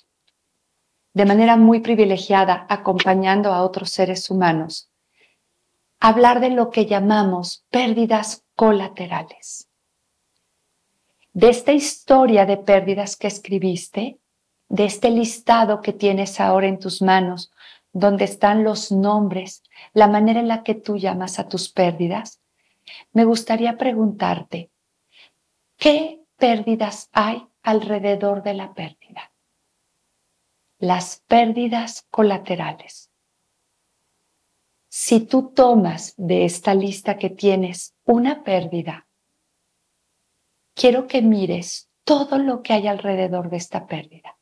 de 1.14 1.26
manera 1.26 1.58
muy 1.58 1.82
privilegiada 1.82 2.66
acompañando 2.70 3.54
a 3.54 3.64
otros 3.64 3.90
seres 3.90 4.30
humanos, 4.30 4.90
hablar 6.00 6.40
de 6.40 6.50
lo 6.50 6.70
que 6.70 6.86
llamamos 6.86 7.66
pérdidas 7.70 8.44
colaterales. 8.56 9.68
De 11.34 11.50
esta 11.50 11.72
historia 11.72 12.46
de 12.46 12.58
pérdidas 12.58 13.16
que 13.16 13.28
escribiste, 13.28 14.20
de 14.68 14.86
este 14.86 15.10
listado 15.10 15.82
que 15.82 15.94
tienes 15.94 16.40
ahora 16.40 16.68
en 16.68 16.80
tus 16.80 17.02
manos, 17.02 17.52
donde 17.94 18.26
están 18.26 18.64
los 18.64 18.92
nombres, 18.92 19.64
la 19.94 20.08
manera 20.08 20.40
en 20.40 20.48
la 20.48 20.64
que 20.64 20.76
tú 20.76 20.98
llamas 20.98 21.40
a 21.40 21.48
tus 21.48 21.70
pérdidas, 21.70 22.42
me 23.12 23.26
gustaría 23.26 23.78
preguntarte, 23.78 24.72
¿qué 25.78 26.22
pérdidas 26.38 27.10
hay 27.12 27.46
alrededor 27.64 28.44
de 28.44 28.54
la 28.54 28.74
pérdida? 28.74 29.31
Las 30.82 31.24
pérdidas 31.28 32.06
colaterales 32.12 33.12
si 34.94 35.22
tú 35.22 35.54
tomas 35.56 36.14
de 36.18 36.44
esta 36.44 36.76
lista 36.76 37.18
que 37.18 37.30
tienes 37.30 37.96
una 38.04 38.44
pérdida, 38.44 39.08
quiero 40.74 41.08
que 41.08 41.22
mires 41.22 41.90
todo 42.04 42.38
lo 42.38 42.62
que 42.62 42.74
hay 42.74 42.88
alrededor 42.88 43.50
de 43.50 43.56
esta 43.56 43.88
pérdida. 43.88 44.38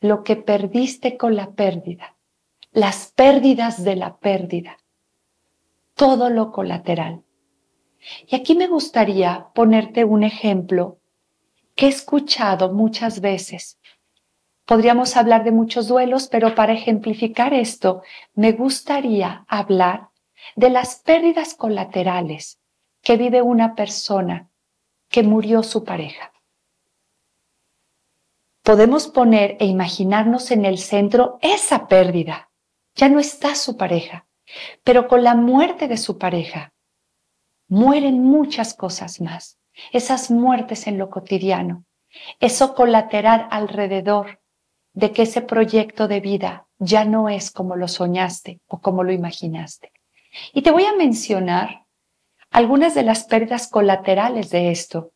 Lo 0.00 0.22
que 0.22 0.36
perdiste 0.36 1.16
con 1.16 1.34
la 1.34 1.52
pérdida, 1.52 2.18
las 2.72 3.10
pérdidas 3.16 3.82
de 3.82 3.96
la 3.96 4.18
pérdida, 4.18 4.76
todo 5.94 6.28
lo 6.28 6.52
colateral. 6.52 7.22
Y 8.26 8.36
aquí 8.36 8.54
me 8.54 8.66
gustaría 8.66 9.48
ponerte 9.54 10.04
un 10.04 10.24
ejemplo 10.24 10.98
que 11.74 11.86
he 11.86 11.88
escuchado 11.88 12.74
muchas 12.74 13.22
veces 13.22 13.78
Podríamos 14.64 15.16
hablar 15.16 15.44
de 15.44 15.50
muchos 15.50 15.88
duelos, 15.88 16.28
pero 16.28 16.54
para 16.54 16.72
ejemplificar 16.72 17.52
esto, 17.52 18.02
me 18.34 18.52
gustaría 18.52 19.44
hablar 19.48 20.10
de 20.56 20.70
las 20.70 20.96
pérdidas 20.96 21.54
colaterales 21.54 22.60
que 23.02 23.16
vive 23.16 23.42
una 23.42 23.74
persona 23.74 24.50
que 25.08 25.22
murió 25.22 25.62
su 25.62 25.84
pareja. 25.84 26.32
Podemos 28.62 29.08
poner 29.08 29.56
e 29.58 29.66
imaginarnos 29.66 30.52
en 30.52 30.64
el 30.64 30.78
centro 30.78 31.38
esa 31.42 31.88
pérdida. 31.88 32.50
Ya 32.94 33.08
no 33.08 33.18
está 33.18 33.56
su 33.56 33.76
pareja, 33.76 34.28
pero 34.84 35.08
con 35.08 35.24
la 35.24 35.34
muerte 35.34 35.88
de 35.88 35.96
su 35.96 36.16
pareja 36.18 36.72
mueren 37.66 38.22
muchas 38.22 38.74
cosas 38.74 39.20
más. 39.20 39.58
Esas 39.90 40.30
muertes 40.30 40.86
en 40.86 40.98
lo 40.98 41.10
cotidiano, 41.10 41.84
eso 42.38 42.74
colateral 42.74 43.48
alrededor 43.50 44.41
de 44.94 45.12
que 45.12 45.22
ese 45.22 45.42
proyecto 45.42 46.08
de 46.08 46.20
vida 46.20 46.66
ya 46.78 47.04
no 47.04 47.28
es 47.28 47.50
como 47.50 47.76
lo 47.76 47.88
soñaste 47.88 48.60
o 48.66 48.80
como 48.80 49.04
lo 49.04 49.12
imaginaste. 49.12 49.92
Y 50.52 50.62
te 50.62 50.70
voy 50.70 50.84
a 50.84 50.94
mencionar 50.94 51.84
algunas 52.50 52.94
de 52.94 53.02
las 53.02 53.24
pérdidas 53.24 53.68
colaterales 53.68 54.50
de 54.50 54.70
esto 54.70 55.12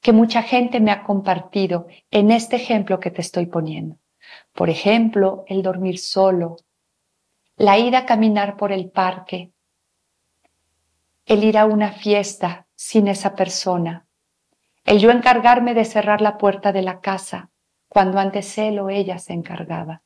que 0.00 0.12
mucha 0.12 0.42
gente 0.42 0.80
me 0.80 0.92
ha 0.92 1.02
compartido 1.02 1.86
en 2.10 2.30
este 2.30 2.56
ejemplo 2.56 3.00
que 3.00 3.10
te 3.10 3.20
estoy 3.20 3.46
poniendo. 3.46 3.96
Por 4.54 4.70
ejemplo, 4.70 5.44
el 5.46 5.62
dormir 5.62 5.98
solo, 5.98 6.56
la 7.56 7.78
ida 7.78 7.98
a 7.98 8.06
caminar 8.06 8.56
por 8.56 8.72
el 8.72 8.90
parque, 8.90 9.52
el 11.26 11.44
ir 11.44 11.58
a 11.58 11.66
una 11.66 11.92
fiesta 11.92 12.66
sin 12.74 13.08
esa 13.08 13.34
persona, 13.34 14.06
el 14.84 14.98
yo 14.98 15.10
encargarme 15.10 15.74
de 15.74 15.84
cerrar 15.84 16.20
la 16.22 16.38
puerta 16.38 16.72
de 16.72 16.82
la 16.82 17.00
casa 17.00 17.50
cuando 17.90 18.20
antes 18.20 18.56
él 18.56 18.78
o 18.78 18.88
ella 18.88 19.18
se 19.18 19.32
encargaba. 19.32 20.04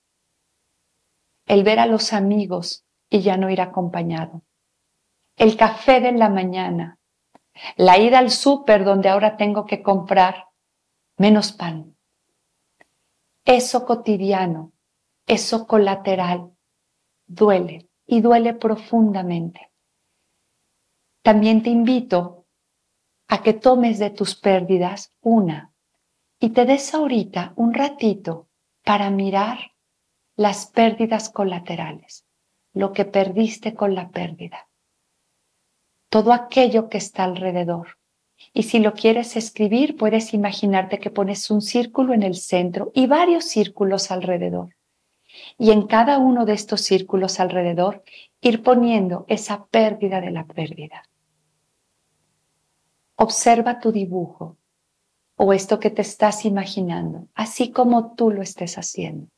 El 1.47 1.65
ver 1.65 1.79
a 1.79 1.87
los 1.87 2.15
amigos 2.15 2.87
y 3.11 3.21
ya 3.21 3.37
no 3.37 3.51
ir 3.51 3.61
acompañado. 3.61 4.43
El 5.37 5.59
café 5.59 6.01
de 6.01 6.13
la 6.13 6.31
mañana. 6.31 6.99
La 7.77 7.99
ida 7.99 8.19
al 8.19 8.31
súper 8.31 8.85
donde 8.85 9.11
ahora 9.11 9.37
tengo 9.37 9.67
que 9.67 9.83
comprar 9.83 10.49
menos 11.19 11.53
pan. 11.53 11.95
Eso 13.45 13.85
cotidiano, 13.85 14.73
eso 15.27 15.67
colateral, 15.67 16.57
duele 17.27 17.91
y 18.07 18.23
duele 18.23 18.55
profundamente. 18.55 19.71
También 21.23 21.63
te 21.63 21.69
invito 21.69 22.47
a 23.29 23.43
que 23.43 23.53
tomes 23.53 23.99
de 23.99 24.09
tus 24.09 24.35
pérdidas 24.35 25.15
una 25.21 25.74
y 26.45 26.51
te 26.51 26.67
des 26.67 26.93
ahorita 26.93 27.55
un 27.57 27.73
ratito 27.73 28.51
para 28.85 29.09
mirar 29.09 29.73
las 30.37 30.67
pérdidas 30.67 31.31
colaterales, 31.31 32.27
lo 32.75 32.93
que 32.93 33.07
perdiste 33.07 33.73
con 33.73 33.95
la 33.95 34.11
pérdida, 34.11 34.69
todo 36.11 36.35
aquello 36.35 36.91
que 36.91 36.99
está 36.99 37.25
alrededor. 37.25 37.97
Y 38.53 38.65
si 38.65 38.79
lo 38.79 38.93
quieres 38.93 39.37
escribir, 39.37 39.97
puedes 39.97 40.35
imaginarte 40.35 40.99
que 40.99 41.09
pones 41.09 41.51
un 41.51 41.63
círculo 41.63 42.13
en 42.13 42.23
el 42.23 42.35
centro 42.35 42.93
y 42.93 43.07
varios 43.07 43.47
círculos 43.47 44.11
alrededor. 44.11 44.77
Y 45.57 45.71
en 45.71 45.87
cada 45.87 46.19
uno 46.19 46.45
de 46.45 46.53
estos 46.53 46.83
círculos 46.83 47.41
alrededor, 47.41 48.03
ir 48.43 48.63
poniendo 48.63 49.25
esa 49.29 49.65
pérdida 49.65 50.21
de 50.21 50.31
la 50.31 50.45
pérdida. 50.45 51.09
Observa 53.17 53.81
tu 53.81 53.93
dibujo 53.93 54.59
o 55.37 55.53
esto 55.53 55.81
que 55.81 55.91
te 55.91 56.03
estás 56.03 56.45
imaginando, 56.45 57.29
así 57.35 57.71
como 57.71 58.15
tú 58.15 58.31
lo 58.31 58.43
estés 58.43 58.79
haciendo. 58.79 59.29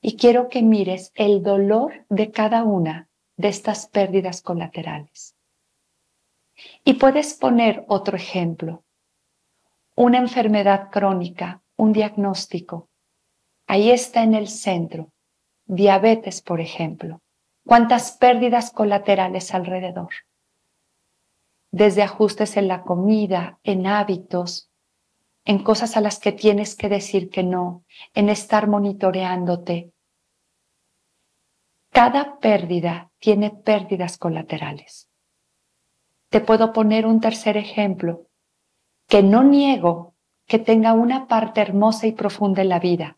Y 0.00 0.16
quiero 0.16 0.48
que 0.48 0.62
mires 0.62 1.12
el 1.14 1.42
dolor 1.42 2.06
de 2.08 2.30
cada 2.30 2.64
una 2.64 3.08
de 3.36 3.48
estas 3.48 3.86
pérdidas 3.86 4.42
colaterales. 4.42 5.36
Y 6.84 6.94
puedes 6.94 7.34
poner 7.34 7.84
otro 7.88 8.16
ejemplo, 8.16 8.84
una 9.94 10.18
enfermedad 10.18 10.90
crónica, 10.90 11.62
un 11.76 11.92
diagnóstico. 11.92 12.88
Ahí 13.66 13.90
está 13.90 14.22
en 14.22 14.34
el 14.34 14.48
centro, 14.48 15.12
diabetes, 15.66 16.42
por 16.42 16.60
ejemplo. 16.60 17.20
¿Cuántas 17.66 18.12
pérdidas 18.12 18.70
colaterales 18.70 19.54
alrededor? 19.54 20.10
Desde 21.72 22.02
ajustes 22.02 22.56
en 22.56 22.68
la 22.68 22.82
comida, 22.82 23.58
en 23.64 23.86
hábitos, 23.86 24.70
en 25.44 25.64
cosas 25.64 25.96
a 25.96 26.00
las 26.00 26.20
que 26.20 26.30
tienes 26.30 26.76
que 26.76 26.88
decir 26.88 27.30
que 27.30 27.42
no, 27.42 27.84
en 28.14 28.28
estar 28.28 28.68
monitoreándote. 28.68 29.92
Cada 31.90 32.38
pérdida 32.38 33.10
tiene 33.18 33.50
pérdidas 33.50 34.18
colaterales. 34.18 35.08
Te 36.28 36.40
puedo 36.40 36.72
poner 36.72 37.06
un 37.06 37.20
tercer 37.20 37.56
ejemplo, 37.56 38.26
que 39.08 39.22
no 39.22 39.42
niego 39.42 40.14
que 40.46 40.58
tenga 40.58 40.92
una 40.92 41.26
parte 41.26 41.60
hermosa 41.60 42.06
y 42.06 42.12
profunda 42.12 42.62
en 42.62 42.68
la 42.68 42.78
vida. 42.78 43.16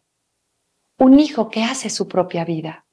Un 0.99 1.19
hijo 1.19 1.49
que 1.49 1.65
hace 1.65 1.91
su 1.91 2.07
propia 2.07 2.45
vida. 2.45 2.87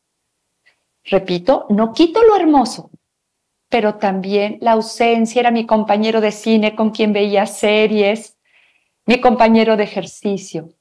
Repito, 1.04 1.68
no 1.70 1.94
quito 1.94 2.24
lo 2.24 2.36
hermoso, 2.36 2.90
pero 3.72 3.96
también 3.96 4.58
la 4.60 4.74
ausencia 4.74 5.40
era 5.40 5.50
mi 5.50 5.66
compañero 5.66 6.20
de 6.20 6.34
cine 6.34 6.76
con 6.76 6.90
quien 6.90 7.14
veía 7.14 7.46
series, 7.46 8.38
mi 9.06 9.22
compañero 9.22 9.78
de 9.78 9.86
ejercicio. 9.86 10.74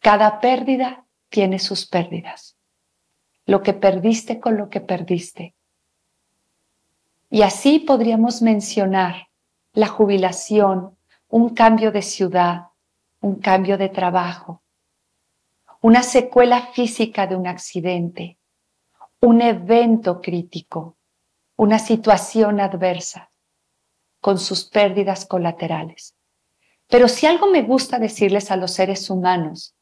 Cada 0.00 0.40
pérdida 0.40 1.06
tiene 1.28 1.60
sus 1.60 1.86
pérdidas. 1.86 2.56
Lo 3.46 3.62
que 3.62 3.74
perdiste 3.74 4.40
con 4.40 4.56
lo 4.56 4.70
que 4.70 4.80
perdiste. 4.80 5.54
Y 7.30 7.42
así 7.42 7.78
podríamos 7.78 8.42
mencionar 8.42 9.28
la 9.74 9.86
jubilación, 9.86 10.98
un 11.28 11.50
cambio 11.54 11.92
de 11.92 12.02
ciudad, 12.02 12.70
un 13.20 13.36
cambio 13.36 13.78
de 13.78 13.88
trabajo, 13.88 14.62
una 15.80 16.02
secuela 16.02 16.72
física 16.72 17.28
de 17.28 17.36
un 17.36 17.46
accidente, 17.46 18.36
un 19.22 19.40
evento 19.40 20.20
crítico, 20.20 20.96
una 21.56 21.78
situación 21.78 22.60
adversa 22.60 23.30
con 24.20 24.38
sus 24.38 24.64
pérdidas 24.64 25.26
colaterales. 25.26 26.16
Pero 26.88 27.06
si 27.06 27.26
algo 27.26 27.46
me 27.46 27.62
gusta 27.62 28.00
decirles 28.00 28.50
a 28.50 28.56
los 28.56 28.72
seres 28.72 29.08
humanos, 29.10 29.76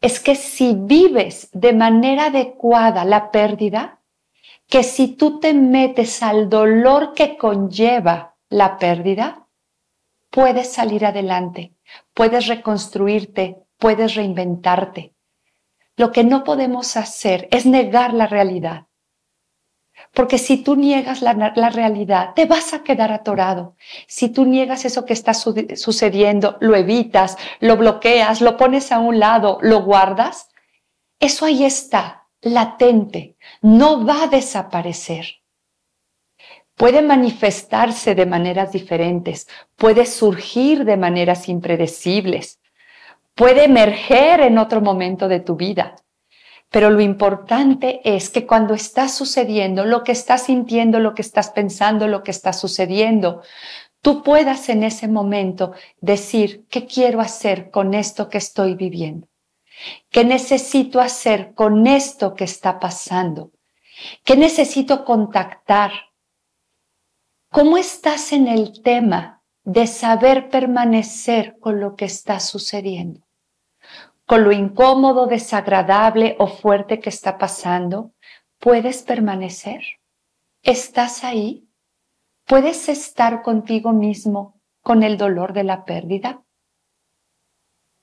es 0.00 0.18
que 0.18 0.34
si 0.34 0.74
vives 0.74 1.50
de 1.52 1.74
manera 1.74 2.26
adecuada 2.26 3.04
la 3.04 3.30
pérdida, 3.30 4.00
que 4.66 4.82
si 4.82 5.08
tú 5.08 5.40
te 5.40 5.52
metes 5.52 6.22
al 6.22 6.48
dolor 6.48 7.12
que 7.12 7.36
conlleva 7.36 8.34
la 8.48 8.78
pérdida, 8.78 9.46
puedes 10.30 10.72
salir 10.72 11.04
adelante, 11.04 11.74
puedes 12.14 12.46
reconstruirte, 12.46 13.58
puedes 13.76 14.14
reinventarte. 14.14 15.12
Lo 16.00 16.12
que 16.12 16.24
no 16.24 16.44
podemos 16.44 16.96
hacer 16.96 17.46
es 17.50 17.66
negar 17.66 18.14
la 18.14 18.26
realidad. 18.26 18.86
Porque 20.14 20.38
si 20.38 20.56
tú 20.56 20.74
niegas 20.74 21.20
la, 21.20 21.34
realidad, 21.68 22.32
te 22.34 22.46
vas 22.46 22.72
a 22.72 22.82
quedar 22.82 23.12
atorado. 23.12 23.76
Si 24.06 24.30
tú 24.30 24.46
niegas 24.46 24.86
eso 24.86 25.04
que 25.04 25.12
está 25.12 25.34
sucediendo, 25.34 26.56
lo 26.60 26.74
evitas, 26.74 27.36
lo 27.58 27.76
bloqueas, 27.76 28.40
lo 28.40 28.56
pones 28.56 28.92
a 28.92 28.98
un 28.98 29.18
lado, 29.18 29.58
lo 29.60 29.82
guardas, 29.82 30.48
eso 31.18 31.44
ahí 31.44 31.66
está, 31.66 32.28
latente, 32.40 33.36
no 33.60 34.06
va 34.06 34.22
a 34.22 34.28
desaparecer. 34.28 35.26
Puede 36.76 37.02
manifestarse 37.02 38.14
de 38.14 38.24
maneras 38.24 38.72
diferentes, 38.72 39.48
puede 39.76 40.06
surgir 40.06 40.86
de 40.86 40.96
maneras 40.96 41.46
impredecibles, 41.50 42.59
puede 43.40 43.64
emerger 43.64 44.42
en 44.42 44.58
otro 44.58 44.82
momento 44.82 45.26
de 45.26 45.40
tu 45.40 45.56
vida. 45.56 45.96
Pero 46.68 46.90
lo 46.90 47.00
importante 47.00 48.02
es 48.04 48.28
que 48.28 48.46
cuando 48.46 48.74
está 48.74 49.08
sucediendo, 49.08 49.86
lo 49.86 50.04
que 50.04 50.12
estás 50.12 50.42
sintiendo, 50.42 51.00
lo 51.00 51.14
que 51.14 51.22
estás 51.22 51.48
pensando, 51.48 52.06
lo 52.06 52.22
que 52.22 52.32
está 52.32 52.52
sucediendo, 52.52 53.40
tú 54.02 54.22
puedas 54.22 54.68
en 54.68 54.84
ese 54.84 55.08
momento 55.08 55.72
decir, 56.02 56.66
¿qué 56.68 56.84
quiero 56.84 57.22
hacer 57.22 57.70
con 57.70 57.94
esto 57.94 58.28
que 58.28 58.36
estoy 58.36 58.74
viviendo? 58.74 59.26
¿Qué 60.10 60.22
necesito 60.22 61.00
hacer 61.00 61.54
con 61.54 61.86
esto 61.86 62.34
que 62.34 62.44
está 62.44 62.78
pasando? 62.78 63.52
¿Qué 64.22 64.36
necesito 64.36 65.02
contactar? 65.06 65.92
¿Cómo 67.50 67.78
estás 67.78 68.34
en 68.34 68.48
el 68.48 68.82
tema 68.82 69.42
de 69.64 69.86
saber 69.86 70.50
permanecer 70.50 71.56
con 71.58 71.80
lo 71.80 71.96
que 71.96 72.04
está 72.04 72.38
sucediendo? 72.38 73.29
Con 74.30 74.44
lo 74.44 74.52
incómodo, 74.52 75.26
desagradable 75.26 76.36
o 76.38 76.46
fuerte 76.46 77.00
que 77.00 77.08
está 77.08 77.36
pasando, 77.36 78.14
puedes 78.60 79.02
permanecer. 79.02 79.82
¿Estás 80.62 81.24
ahí? 81.24 81.68
¿Puedes 82.46 82.88
estar 82.88 83.42
contigo 83.42 83.92
mismo 83.92 84.62
con 84.82 85.02
el 85.02 85.16
dolor 85.16 85.52
de 85.52 85.64
la 85.64 85.84
pérdida? 85.84 86.44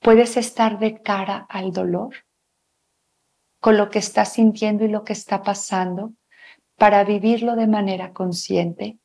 ¿Puedes 0.00 0.36
estar 0.36 0.78
de 0.78 1.00
cara 1.00 1.46
al 1.48 1.72
dolor? 1.72 2.14
Con 3.58 3.78
lo 3.78 3.88
que 3.88 3.98
estás 3.98 4.34
sintiendo 4.34 4.84
y 4.84 4.88
lo 4.88 5.04
que 5.04 5.14
está 5.14 5.40
pasando 5.42 6.12
para 6.76 7.04
vivirlo 7.04 7.56
de 7.56 7.68
manera 7.68 8.12
consciente, 8.12 8.98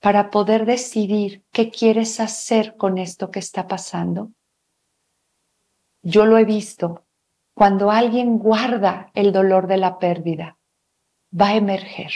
para 0.00 0.30
poder 0.30 0.64
decidir 0.64 1.44
qué 1.52 1.70
quieres 1.70 2.18
hacer 2.18 2.78
con 2.78 2.96
esto 2.96 3.30
que 3.30 3.40
está 3.40 3.66
pasando. 3.66 4.32
Yo 6.08 6.24
lo 6.24 6.38
he 6.38 6.44
visto. 6.44 7.02
Cuando 7.52 7.90
alguien 7.90 8.38
guarda 8.38 9.10
el 9.14 9.32
dolor 9.32 9.66
de 9.66 9.76
la 9.76 9.98
pérdida, 9.98 10.56
va 11.32 11.48
a 11.48 11.56
emerger. 11.56 12.12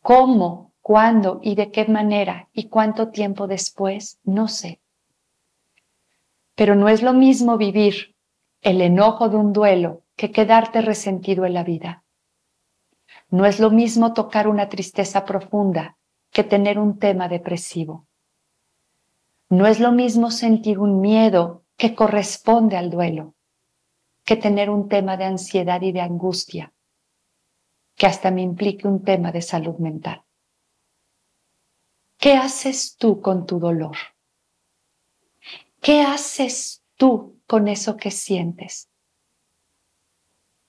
¿Cómo, 0.00 0.72
cuándo 0.80 1.40
y 1.42 1.56
de 1.56 1.70
qué 1.70 1.84
manera 1.84 2.48
y 2.54 2.70
cuánto 2.70 3.10
tiempo 3.10 3.48
después? 3.48 4.18
No 4.24 4.48
sé. 4.48 4.80
Pero 6.54 6.74
no 6.74 6.88
es 6.88 7.02
lo 7.02 7.12
mismo 7.12 7.58
vivir 7.58 8.16
el 8.62 8.80
enojo 8.80 9.28
de 9.28 9.36
un 9.36 9.52
duelo 9.52 10.04
que 10.16 10.32
quedarte 10.32 10.80
resentido 10.80 11.44
en 11.44 11.52
la 11.52 11.64
vida. 11.64 12.02
No 13.28 13.44
es 13.44 13.60
lo 13.60 13.68
mismo 13.68 14.14
tocar 14.14 14.48
una 14.48 14.70
tristeza 14.70 15.26
profunda 15.26 15.98
que 16.30 16.44
tener 16.44 16.78
un 16.78 16.98
tema 16.98 17.28
depresivo. 17.28 18.06
No 19.50 19.66
es 19.66 19.80
lo 19.80 19.92
mismo 19.92 20.30
sentir 20.30 20.78
un 20.78 21.02
miedo 21.02 21.64
que 21.78 21.94
corresponde 21.94 22.76
al 22.76 22.90
duelo, 22.90 23.36
que 24.24 24.36
tener 24.36 24.68
un 24.68 24.88
tema 24.88 25.16
de 25.16 25.24
ansiedad 25.24 25.80
y 25.80 25.92
de 25.92 26.00
angustia, 26.00 26.74
que 27.94 28.06
hasta 28.06 28.32
me 28.32 28.42
implique 28.42 28.86
un 28.88 29.04
tema 29.04 29.30
de 29.30 29.40
salud 29.40 29.76
mental. 29.78 30.24
¿Qué 32.18 32.34
haces 32.34 32.96
tú 32.96 33.20
con 33.20 33.46
tu 33.46 33.60
dolor? 33.60 33.96
¿Qué 35.80 36.02
haces 36.02 36.82
tú 36.96 37.40
con 37.46 37.68
eso 37.68 37.96
que 37.96 38.10
sientes? 38.10 38.90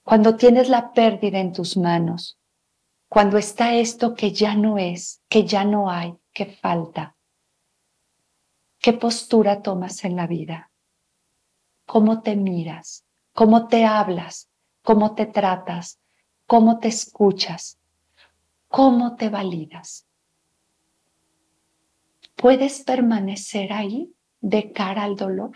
Cuando 0.03 0.35
tienes 0.35 0.69
la 0.69 0.93
pérdida 0.93 1.39
en 1.39 1.53
tus 1.53 1.75
manos, 1.75 2.37
cuando 3.07 3.39
está 3.39 3.73
esto 3.73 4.13
que 4.13 4.31
ya 4.31 4.53
no 4.53 4.77
es, 4.77 5.23
que 5.27 5.43
ya 5.43 5.65
no 5.65 5.89
hay, 5.89 6.15
que 6.31 6.45
falta, 6.45 7.15
¿qué 8.77 8.93
postura 8.93 9.63
tomas 9.63 10.05
en 10.05 10.15
la 10.15 10.27
vida? 10.27 10.69
Cómo 11.89 12.21
te 12.21 12.35
miras, 12.35 13.03
cómo 13.33 13.67
te 13.67 13.83
hablas, 13.83 14.47
cómo 14.83 15.15
te 15.15 15.25
tratas, 15.25 15.99
cómo 16.45 16.77
te 16.77 16.87
escuchas, 16.87 17.79
cómo 18.67 19.15
te 19.15 19.29
validas. 19.29 20.05
¿Puedes 22.35 22.83
permanecer 22.83 23.73
ahí 23.73 24.13
de 24.39 24.71
cara 24.71 25.01
al 25.01 25.15
dolor 25.15 25.53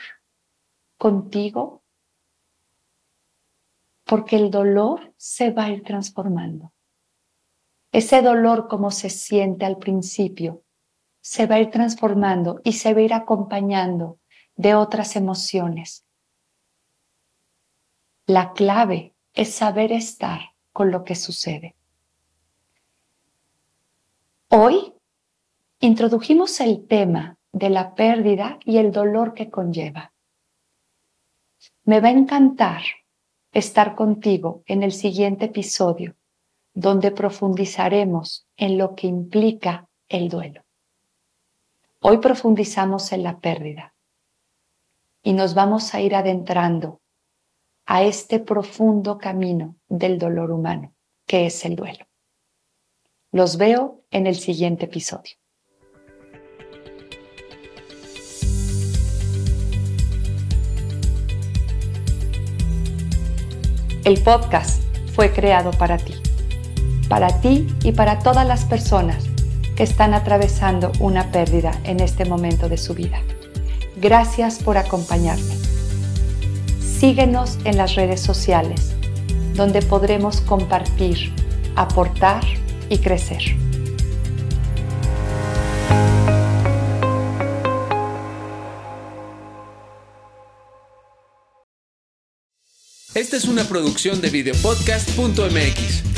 contigo? 0.98 1.84
Porque 4.04 4.36
el 4.36 4.50
dolor 4.50 5.14
se 5.18 5.52
va 5.52 5.66
a 5.66 5.70
ir 5.70 5.84
transformando. 5.84 6.74
Ese 7.92 8.24
dolor 8.24 8.68
como 8.68 8.90
se 8.90 9.12
siente 9.12 9.66
al 9.66 9.78
principio 9.78 10.64
se 11.22 11.46
va 11.46 11.56
a 11.56 11.60
ir 11.60 11.70
transformando 11.70 12.60
y 12.64 12.74
se 12.74 12.96
va 12.96 13.02
a 13.02 13.04
ir 13.04 13.14
acompañando 13.14 14.18
de 14.56 14.74
otras 14.74 15.16
emociones 15.16 16.08
la 18.26 18.54
clave 18.54 19.14
es 19.34 19.54
saber 19.54 19.92
estar 19.92 20.40
con 20.72 20.92
lo 20.92 21.04
que 21.04 21.16
sucede. 21.16 21.76
Hoy 24.50 24.94
introdujimos 25.80 26.60
el 26.62 26.88
tema 26.88 27.38
de 27.52 27.70
la 27.70 27.96
pérdida 27.96 28.60
y 28.64 28.78
el 28.78 28.92
dolor 28.92 29.34
que 29.34 29.50
conlleva. 29.50 30.14
Me 31.84 32.00
va 32.00 32.08
a 32.08 32.12
encantar 32.12 32.84
estar 33.52 33.94
contigo 33.96 34.64
en 34.68 34.84
el 34.84 34.94
siguiente 34.94 35.46
episodio, 35.46 36.16
donde 36.74 37.12
profundizaremos 37.12 38.48
en 38.56 38.78
lo 38.78 38.96
que 38.96 39.08
implica 39.08 39.90
el 40.08 40.30
duelo. 40.30 40.64
Hoy 42.00 42.20
profundizamos 42.20 43.12
en 43.12 43.24
la 43.24 43.40
pérdida 43.40 43.94
y 45.22 45.34
nos 45.34 45.54
vamos 45.54 45.94
a 45.94 46.02
ir 46.02 46.16
adentrando 46.16 47.02
a 47.86 48.04
este 48.04 48.40
profundo 48.40 49.18
camino 49.18 49.76
del 49.88 50.18
dolor 50.20 50.52
humano, 50.52 50.94
que 51.28 51.46
es 51.46 51.66
el 51.66 51.76
duelo. 51.76 52.06
Los 53.32 53.58
veo 53.58 54.04
en 54.12 54.28
el 54.28 54.36
siguiente 54.36 54.86
episodio. 54.86 55.34
El 64.06 64.22
podcast 64.22 64.84
fue 65.14 65.32
creado 65.32 65.72
para 65.72 65.98
ti, 65.98 66.14
para 67.08 67.40
ti 67.40 67.68
y 67.84 67.94
para 67.94 68.20
todas 68.20 68.46
las 68.46 68.66
personas 68.66 69.26
que 69.78 69.84
están 69.84 70.14
atravesando 70.14 70.92
una 71.00 71.32
pérdida 71.32 71.72
en 71.86 72.02
este 72.02 72.26
momento 72.26 72.68
de 72.68 72.78
su 72.78 72.94
vida. 72.94 73.22
Gracias 73.96 74.62
por 74.62 74.78
acompañarme. 74.78 75.63
Síguenos 77.04 77.58
en 77.66 77.76
las 77.76 77.96
redes 77.96 78.22
sociales, 78.22 78.94
donde 79.56 79.82
podremos 79.82 80.40
compartir, 80.40 81.34
aportar 81.76 82.42
y 82.88 82.98
crecer. 83.00 83.42
Esta 93.14 93.36
es 93.36 93.50
una 93.50 93.66
producción 93.66 94.22
de 94.22 94.30
videopodcast.mx. 94.30 96.13